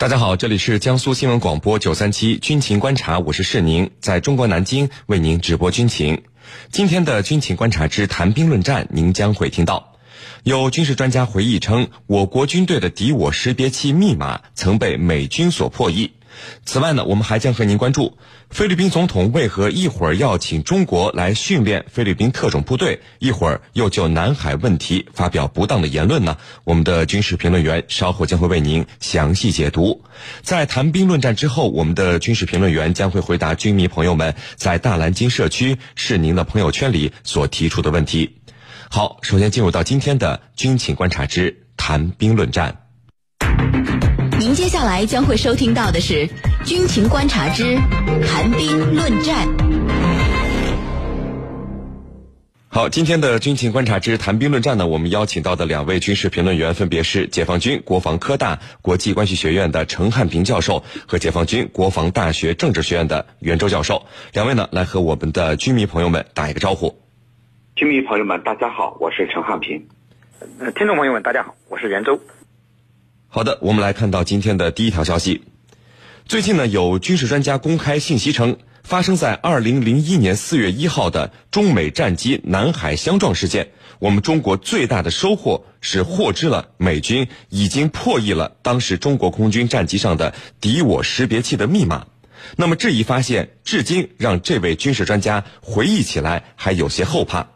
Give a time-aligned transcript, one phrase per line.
[0.00, 6.22] 大家好，这里是江苏新闻广播九三七军情观察，我是世宁，在中国南京为您直播军情。
[6.72, 9.98] 今天的军情观察之谈兵论战，您将会听到。
[10.42, 16.12] 有军事专家回忆称，我国军队的敌我识别器密码曾被美军所破译。
[16.64, 18.18] 此外呢，我们还将和您关注
[18.50, 26.36] 菲律宾总统为何一会儿要请中国来训练菲律宾特种部队，一会儿又就南海问题发表不当的言论呢？
[26.64, 30.04] 我们的军事评论员稍后将会为您详细解读。
[30.42, 38.36] 在谈兵论战之后，我们的军事评论员将会回答军迷朋友们在大蓝鲸社区是您的朋友圈里所提出的问题。
[38.90, 42.89] 好，首先进入到今天的军情观察之谈兵论战。
[44.40, 46.26] 您接下来将会收听到的是
[46.64, 47.76] 军情观察之
[48.26, 49.46] 谈兵论战。
[52.70, 64.06] 好，今天的军情观察之谈兵论战呢，我们邀请到的两位军事评论员分别是解放军国防科大国际关系学院的陈汉平教授和解放军国防大学政治学院的袁周教授。
[64.32, 66.98] 两位呢，来和我们的军迷朋友们打一个招呼。
[67.76, 69.86] 军迷朋友们，大家好，我是陈汉平。
[70.58, 72.18] 呃，听众朋友们，大家好，我是袁周。
[73.32, 75.44] 好的，我们来看到今天的第一条消息。
[76.26, 83.68] 最近呢，有军事专家公开信息称，发生在二零零一年四月一号的中美战机南海相撞事件，
[84.00, 92.08] 我们中国最大的收获是获知了美军已经破译了当时中国空军战机上的敌我识别器的密码。
[92.56, 97.46] 那么这一发现，至今让这位军事专家回忆起来还有些后怕。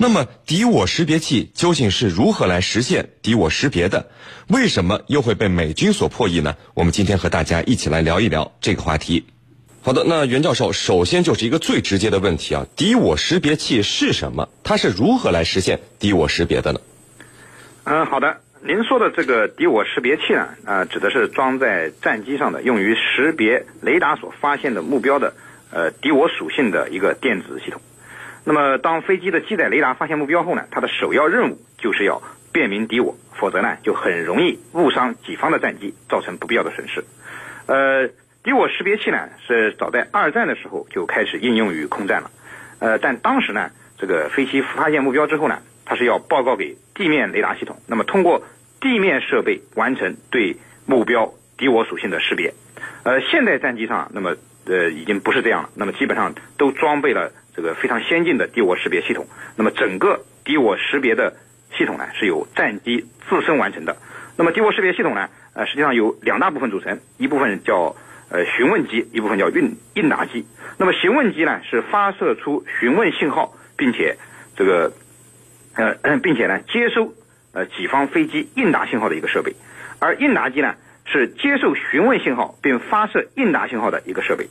[0.00, 4.06] 那么，敌我识别器究竟是如何来实现敌我识别的？
[4.46, 6.54] 为什么又会被美军所破译呢？
[6.74, 9.24] 我们今天和大家一起来聊一聊这个话题。
[9.82, 14.48] 好的，那袁教授，首先就是一个最直接的问题啊，敌我识别器是什么？
[14.62, 16.80] 它是如何来实现敌我识别的呢？
[17.82, 25.34] 嗯，好的，您说的这个敌我识别器呢，呃，指的是装在战机上的，用于识别雷达所发现的目标的，
[25.72, 27.80] 呃，敌我属性的一个电子系统。
[28.48, 37.04] 那么，当飞机的机载雷达发现目标后呢，它的首要任务就是要辨明敌我，否则呢，就很容易误伤己方的战机，造成不必要的损失。
[37.66, 38.08] 呃，
[38.42, 42.30] 敌我识别器呢，是早在二战的时候就开始应用于空战了。
[42.78, 48.46] 呃，但当时呢，这个飞机发现目标之后呢，它是要报告给地面雷达系统，那么通过
[48.80, 50.56] 地面设备完成对
[50.86, 52.54] 目标敌我属性的识别。
[53.02, 57.30] 呃，现代战机上，那么呃，已经不是这样了，那么基本上都装备了。
[57.58, 59.26] 这个非常先进的敌我识别系统，
[59.56, 61.34] 那么整个敌我识别的
[61.76, 63.96] 系统呢，是由战机自身完成的。
[64.36, 67.96] 那么敌我识别系统呢，呃，实际上有两大部分组成，一部分叫
[68.30, 70.46] 呃询问机，一部分叫应应答机。
[70.76, 74.18] 那么询问机呢，是发射出询问信号，并且
[74.54, 74.92] 这个
[75.74, 77.12] 呃并且呢接收
[77.52, 79.56] 呃己方飞机应答信号的一个设备，
[79.98, 80.76] 而应答机呢
[81.06, 84.48] 是接受询问信号并发射应答信号的一个设备。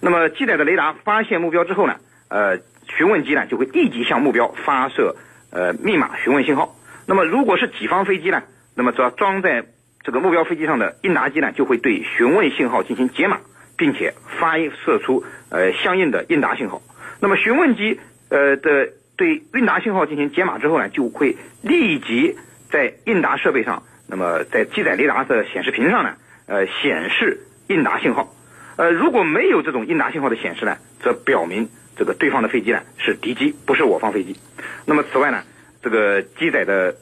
[0.00, 1.96] 那么机载的雷达发现目标之后呢？
[2.28, 5.16] 呃，询问机呢就会立即向目标发射
[5.50, 6.76] 呃密码询问信号。
[7.06, 8.42] 那么如果是己方飞机呢，
[8.74, 9.64] 那么只要装在
[10.02, 13.38] 这个目标飞机上的应答机呢，就会对询问信号进行解码，
[13.76, 16.82] 并且发射出呃相应的应答信号。
[17.20, 22.36] 那么询问机呃的对应答信号进行解码之后呢，就会立即
[22.70, 26.16] 在应答设备上，那么在机载雷达的显示屏上呢，
[26.46, 28.32] 呃显示应答信号。
[28.76, 31.68] 呃，如果没有这种应答信号的显示呢，则表明。
[31.96, 34.36] 这个对方的飞机呢是敌机，不是我方飞机。
[34.84, 35.42] 那么此外呢，
[35.82, 36.94] 这个机载的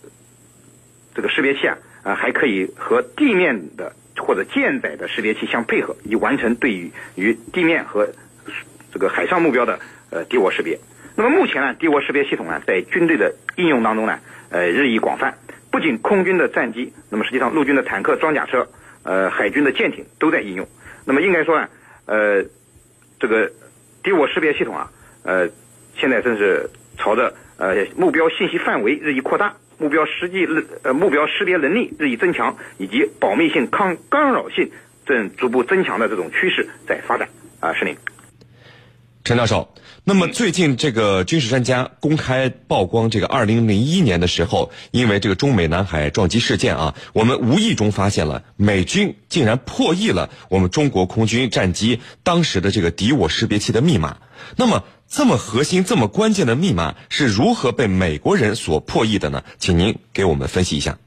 [1.16, 8.08] 这个识别器啊，啊还可以和地面的或者舰载的识别器相配合，以完成对于与地面和
[8.92, 10.78] 这个海上目标的呃敌我识别。
[11.16, 15.38] 那么目前呢，敌我识别系统呢在军队的应用当中呢，呃日益广泛，
[15.72, 18.68] 不仅空军的战机，那么实际上陆军的坦克、装甲车，
[19.02, 20.68] 呃海军的舰艇都在应用。
[21.04, 21.68] 那么应该说呢，
[22.06, 22.44] 呃
[23.18, 23.50] 这个。
[24.04, 24.90] 敌我识别系统啊，
[25.24, 25.48] 呃，
[25.96, 30.46] 现在正是朝着呃目标信息范围日益扩大、目标实际
[30.82, 34.70] 呃目标识别能力日益增强，以及保密性、抗干扰性
[35.06, 37.28] 正逐步增强的这种趋势在发展
[37.60, 37.96] 啊，是您。
[39.24, 39.70] 陈教授，
[40.04, 54.18] 那么最近这个军事专家公开曝光，这个二零零一年的时候，因为这个中美南海撞击事件啊，我们无意中发现了美军竟然破译了我们中国空军战机当时的这个敌我识别器的密码。
[54.56, 59.42] 那么这么核心、这么关键的密码是如何被美国人所破译的呢？
[59.56, 60.98] 请您给我们分析一下。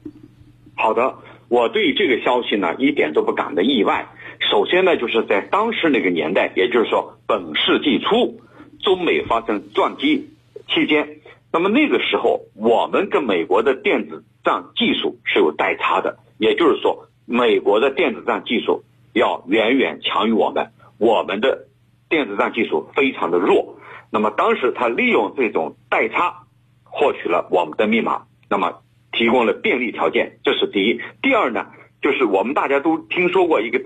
[0.74, 1.14] 好的，
[1.46, 4.08] 我对这个消息呢一点都不感到意外。
[4.40, 8.40] 首先呢，就是在当时那个年代，也就是说本世纪初，
[8.82, 10.30] 中美发生撞击
[10.68, 11.18] 期间，
[11.52, 21.66] 那么那个时候我们跟美国的电子战技术是有代差的，也就是说美国的电子战技术要远远强于我们，我们的
[22.08, 23.78] 电子战技术非常的弱。
[24.10, 26.44] 那么当时他利用这种代差
[26.84, 28.82] 获取了我们的密码，那么
[29.12, 31.00] 提供了便利条件，这是第一。
[31.20, 31.66] 第二呢，
[32.00, 33.84] 就是我们大家都听说过一个字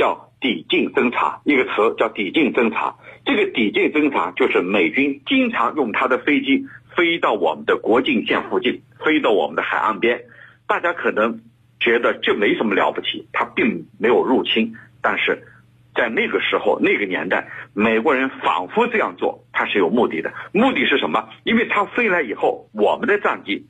[0.00, 2.96] 叫抵近侦察，一个词叫抵近侦察。
[3.26, 6.64] 这个抵近侦察就是美军经常用他的飞机
[6.96, 10.22] 飞到我们的国境线附近，飞到我们的海岸边。
[10.66, 11.42] 大家可能
[11.78, 15.42] 觉得这没什么了不起，他并没有入侵，但是。
[15.92, 20.32] 在那个时候，那个年代，美国人仿佛这样做，他是有目的的。
[20.52, 21.28] 目的是什么？
[21.42, 23.66] 因为他飞来以后，我们的战机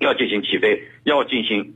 [0.00, 1.74] 要进行起飞，要进行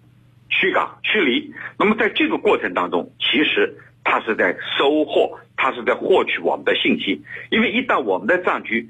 [0.48, 1.52] 驱赶、驱离。
[1.78, 7.22] 那么在这个过程当中，其实他是在收获，他是在获取我们的信息。
[7.50, 8.88] 因为一旦我们的战机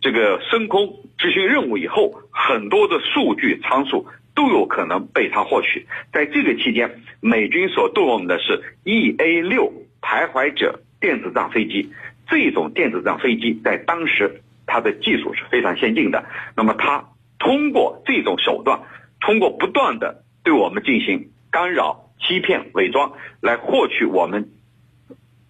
[0.00, 5.86] 这个升空执行任务以后，很多的数据参数都有可能被他获取。
[6.12, 9.72] 在这个期间，美军所动用的是 EA 六。
[10.06, 11.90] 徘徊者电子战飞机，
[12.28, 16.26] 这种电子战飞机在当时它的技术是非常先进的。
[16.54, 17.02] 那么它
[17.38, 18.82] 通过这种手段，
[19.18, 20.23] 通过不断的
[20.84, 24.50] 进行干扰、欺骗、伪装，来获取我们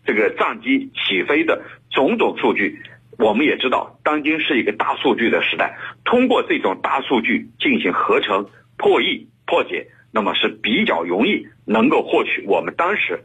[0.06, 2.80] 这个战机起飞的种种数据。
[3.18, 13.24] 我们也知道，当今是一个大数据的时代，通过这种大数据进行合成、破译、破解，那么是比较容易能够获取我们当时。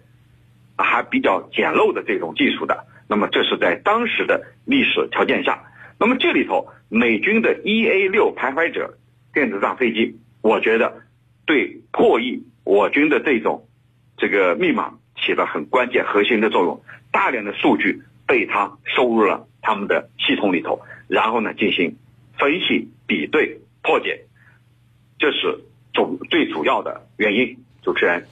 [0.81, 5.61] 还比较简陋的这种技术的，那么这是在当时的历史条件下，
[5.99, 8.97] 那么这里头美军的 EA 六徘徊者
[9.33, 11.01] 电子战飞机，我觉得
[11.49, 13.67] 对破译我军的这种
[14.17, 16.79] 这个密码起了很关键核心的作用，
[17.11, 21.95] 大量的数据被他收入了他们的系统里头，然后呢进行
[22.37, 24.25] 分析、比对、破解，
[25.17, 27.57] 这是主最主要的原因。
[27.81, 28.27] 主持人。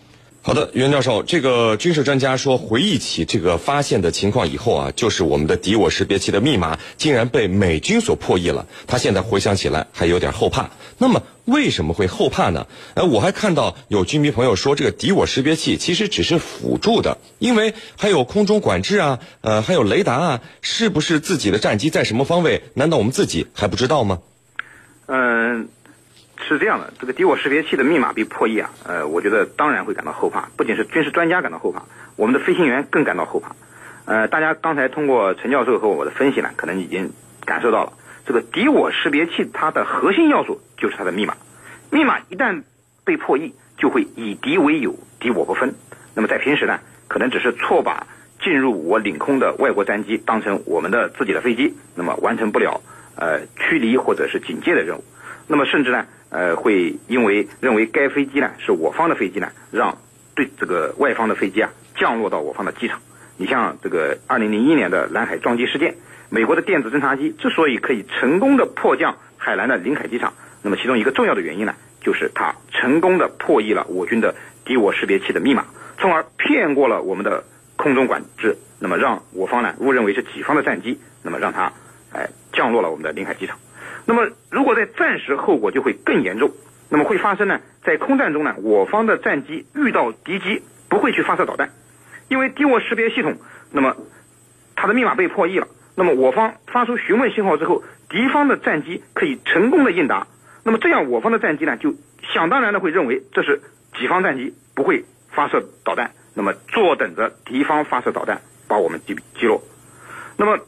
[0.48, 8.66] 好的，袁教授，这个军事专家说，回忆起这个发现的情况以后啊，就是我们的敌我识别器的密码竟然被美军所破译了。
[8.88, 10.70] 他现在回想起来还有点后怕。
[11.00, 12.66] 那么为什么会后怕呢？
[12.94, 22.64] 呃，我还看到有军迷朋友说，这个敌我识别器其实只是辅助的，因为还有空中管制啊，呃，还有雷达啊，是不是自己的战机在什么方位？
[22.74, 24.20] 难道我们自己还不知道吗？
[25.08, 25.68] 嗯。
[26.40, 31.84] 是这样的，这个敌我识别器的密码被破译啊，呃，我觉得当然会感到后怕，不仅是军事专家感到后怕，
[32.16, 33.56] 我们的飞行员更感到后怕。
[34.06, 37.12] 呃，大家刚才通过陈教授和我的分析呢，可能已经
[37.46, 37.94] 感受到了，
[38.26, 41.36] 这个敌我识别器它的核心要素就是它的密码，
[41.90, 42.64] 密码一旦
[43.04, 45.76] 被破译，就会以敌为友，敌我不分。
[46.14, 46.80] 那么在平时呢，
[47.10, 48.08] 可能只是错把
[48.42, 52.82] 进入我领空的外国战机当成我们的自己的飞机，那么完成不了
[53.16, 55.04] 呃驱离或者是警戒的任务。
[55.48, 59.98] 那么甚至呢，呃，会因为认为该飞机呢是我方的飞机呢，让
[60.36, 63.00] 对这个外方的飞机啊降落到我方的机场。
[63.38, 65.96] 你像这个二零零一年的南海撞击事件，
[66.30, 70.34] 美国的电子侦察机之所以可以成功的迫降海南的临海机场，
[70.64, 74.36] 那么其中一个重要的原因呢，就是它成功的破译了我军的
[74.66, 75.66] 敌我识别器的密码，
[75.98, 77.44] 从而骗过了我们的
[77.76, 81.72] 空中管制，那么让我方呢误认为是己方的战机，那么让它
[82.12, 83.58] 哎降落了我们的临海机场。
[84.08, 86.52] 那么，如果在战时，后果就会更严重。
[86.90, 87.60] 那么会发生呢？
[87.84, 91.72] 在空战中呢，我方的战机遇到敌机不会去发射导弹，
[92.30, 93.36] 因为敌我识别系统，
[93.72, 93.98] 那么
[94.78, 95.68] 它的密码被破译了。
[95.96, 100.28] 那么我方发出询问信号之后，敌方的战机可以成功的应答。
[100.64, 101.94] 那么这样，我方的战机呢，就
[102.34, 103.62] 想当然的会认为这是
[104.00, 109.62] 己方战机不会发射导弹，那么坐等着敌方发射导弹把我们击击落。
[110.38, 110.60] 那么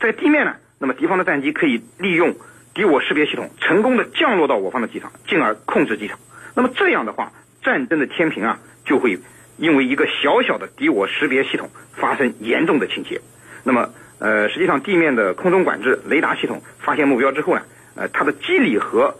[0.00, 0.56] 在地面呢？
[0.84, 2.36] 那么敌方的战机可以利用
[2.74, 6.18] 敌我识别系统成功的降落到我方的机场，进而控制机场。
[6.54, 9.18] 那么这样的话，战争的天平啊就会
[9.56, 13.22] 因为一个小小的敌我识别系统发生严重的倾斜。
[13.62, 17.62] 那么呃，实际上地面的空中管制雷达系统发现目标之后呢，
[17.94, 19.16] 呃，它的机理和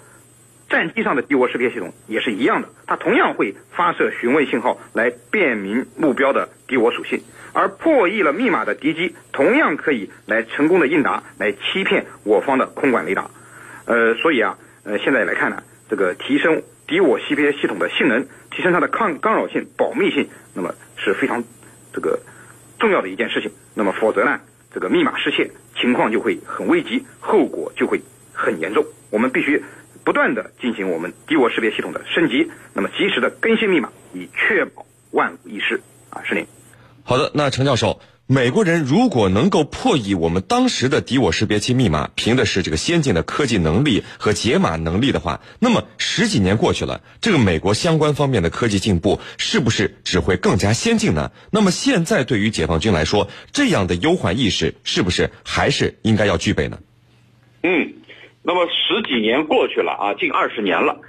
[0.68, 7.22] 战机上的敌我识别系统也是一样的，它同样会发射询问信号来辨明目标的敌我属性。
[7.52, 13.30] 而破译了密码的敌机，同样可以来成功的应答，来欺骗我方的空管雷达。
[13.86, 21.44] 呃，所以啊，呃，现在来看呢，这个提升敌我识别系统的性能，提升它的抗干扰性、保密性，那么是非常
[21.92, 22.18] 这个
[22.80, 23.52] 重要的一件事情。
[23.74, 24.40] 那么否则呢，
[24.72, 28.00] 这个密码失窃情况就会很危急，后果就会
[28.32, 28.84] 很严重。
[29.10, 29.62] 我们必须
[30.04, 35.80] 不断的进行我们敌我识别系统的升级，那么及时的更新密码，以确保万无一失。
[36.14, 36.46] 啊，是您。
[37.02, 51.30] 好的，那程教授，美国人如果能够破译我们当时的敌我识别器密码，凭的是这个先进的科技能力和解码能力的话，那么十几年过去了，这个美国相关方面的科技进步是不是只会更加先进呢？
[51.50, 56.78] 那么现在对于解放军来说，这样的忧患意识是不是还是应该要具备呢？
[57.62, 57.92] 嗯，
[58.42, 61.00] 那么十几年过去了啊，近二十年了，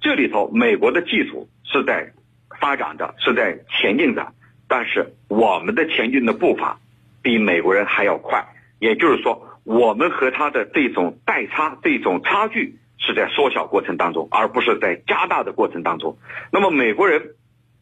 [0.00, 2.12] 这里头美国的技术是在
[2.58, 4.32] 发展的，是在前进的。
[4.72, 6.78] 但是我们的前进的步伐
[7.20, 8.42] 比美国人还要快，
[8.78, 16.16] 也就是说，我们和他的这种代差、这种差距是在缩小过程当中，而不是在加大的过程当中。
[16.50, 17.34] 那么美国人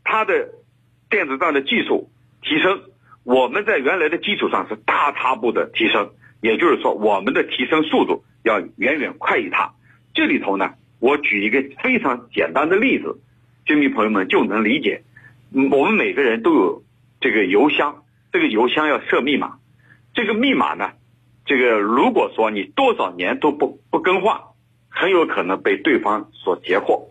[0.02, 0.48] 他的
[1.08, 2.10] 电子战的技术
[2.42, 2.80] 提升，
[3.22, 9.74] 我们在原来的基础上是大踏步的提升，也就是说，我们的提升速度要远远快于他。
[10.12, 13.20] 这里头呢，我举一个非常简单的例子，
[13.64, 15.04] 军迷朋友们就能理解。
[15.52, 16.82] 我们每个人都有
[17.20, 19.58] 这个邮箱，这个邮箱要设密码，
[20.14, 20.92] 这个密码呢，
[21.44, 24.40] 这个如果说你多少年都不不更换，
[24.88, 27.10] 很有可能被对方所截获。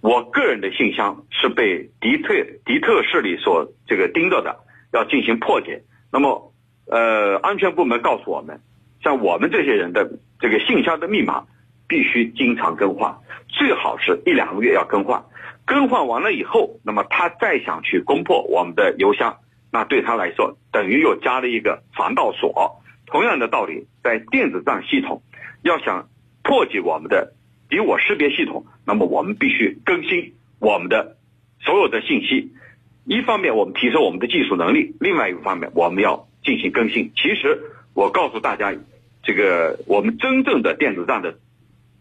[0.00, 2.34] 我个人的信箱是被敌特
[2.64, 4.60] 敌特势力所这个盯着的，
[4.92, 5.82] 要进行破解。
[6.12, 6.52] 那么，
[6.86, 8.60] 呃，安全部门告诉我们，
[9.02, 11.44] 像我们这些人的这个信箱的密码
[11.88, 13.16] 必须经常更换，
[13.48, 15.24] 最好是一两个月要更换。
[15.64, 19.38] 更换完了以后，那么他再想去攻破我们的邮箱，
[19.70, 22.82] 那对他来说等于又加了一个防盗锁。
[23.06, 25.22] 同样的道理，在电子战系统
[25.62, 26.08] 要想
[26.42, 27.34] 破解我们的
[27.68, 31.16] 敌我识别系统，那么我们必须更新我们的
[31.60, 32.52] 所有的信息。
[33.04, 37.12] 一方面我们提升我们的技术能力，另外一个方面我们要进行更新。
[37.16, 37.60] 其实
[37.94, 38.74] 我告诉大家，
[39.22, 41.38] 这个我们真正的电子战的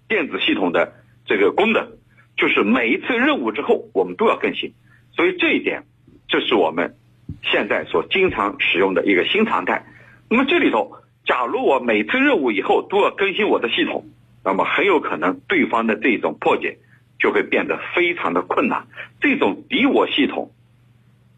[0.07, 0.93] 电子系统的
[1.25, 2.00] 这个功能。
[2.37, 4.73] 就是每一次任务之后，我们都要更新，
[5.11, 5.83] 所以这一点，
[6.27, 6.95] 这是我们
[7.43, 9.85] 现在所经常使用的一个新常态。
[10.27, 14.05] 那么这里头，假如我每次任务以后都要更新我的系统，
[14.43, 16.79] 那么很有可能对方的这种破解
[17.19, 18.87] 就会变得非常的困难。
[19.19, 20.51] 这种敌我系统，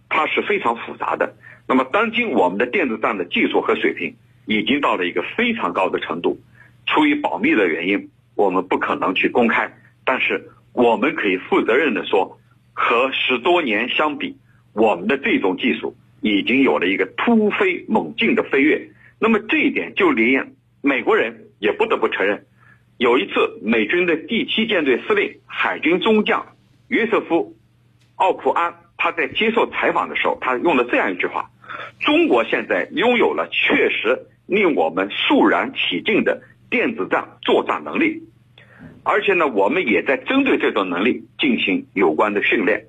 [0.08, 1.36] 它是非常复杂的。
[1.68, 6.40] 那么当今我们的电子战的技术和水平已经到了一个非常高的程度，
[6.86, 9.74] 出于保密的原因，我们不可能去公开，
[10.06, 10.50] 但是。
[10.74, 12.39] 我们可以负责任的说，
[12.74, 14.38] 和十多年相比，
[14.74, 18.89] 我们的这种技术已经有了一个突飞猛进的飞跃。
[19.20, 22.46] 那么这一点，就连美国人也不得不承认。
[22.98, 26.56] 有一次，美军的第七舰队司令海军中将
[26.88, 27.56] 约瑟夫·
[28.15, 31.51] 奥普安他在接受采访的时候，他用了这样一句话
[32.01, 38.24] ：“中国现在拥有了确实令我们肃然起敬的电子战作战能力。”
[39.04, 42.86] 而且呢，我们也在针对这种能力进行有关的训练，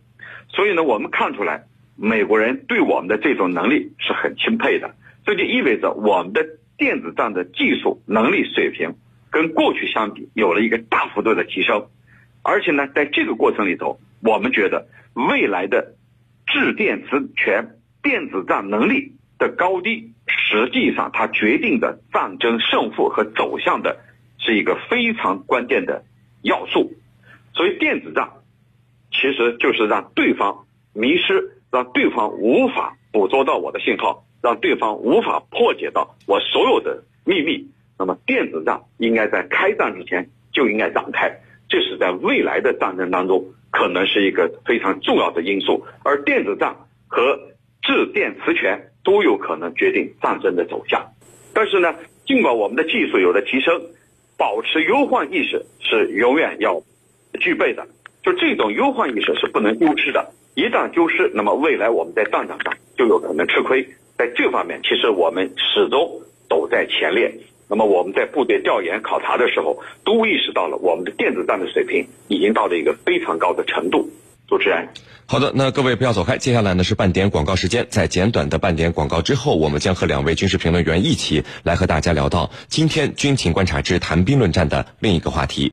[0.48, 1.64] 所以呢，我们看出来
[1.96, 4.94] 美国人对我们的这种能力是很钦佩的。
[5.26, 8.94] 这就意味着我们的电子战的技术能力水平
[9.30, 11.86] 跟过去相比有了一个大幅度的提升。
[12.42, 15.94] 而且呢，在这个过程里头，我们觉得未来的
[16.46, 17.70] 制电磁权
[18.02, 23.98] 电子战能力的高低，实际上它决定的战争胜负和走向的。
[24.44, 26.04] 是一个非常关键的
[26.42, 26.92] 要素，
[27.54, 28.28] 所以电子战
[29.10, 37.70] 其实就是让对方迷失，让对方无法捕捉到我的信号，让对方无法破解到我所有的秘密。
[37.98, 45.86] 那么电子战应该在开战之前就应该展开，这是在未来的战争当中可能是一个非常重要的因素。
[46.02, 47.38] 而电子战和
[47.80, 51.02] 制电磁权都有可能决定战争的走向。
[51.54, 51.94] 但是呢，
[52.26, 53.80] 尽管我们的技术有了提升。
[54.36, 56.82] 保持忧患意识是永远要
[57.40, 57.86] 具备的，
[58.22, 60.32] 就这种忧患意识是不能丢失的。
[60.54, 63.88] 一旦丢失，那么未来我们在战场上就有可能吃亏。
[64.16, 67.32] 在这方面，其实我们始终走在前列。
[67.68, 74.08] 那么我们在部队调研考察的时候，都意识到了我们的电子战的水平已经到了一个非常高的程度。
[74.46, 74.88] 主持人，
[75.26, 77.86] 好的，那各位不要走开，接下来呢是半点广告时间。
[77.88, 85.62] 在简短的半点广告之后，我们将和两位军事评论员一起来和大家聊到今天军情观察之谈兵论战的另一个话题。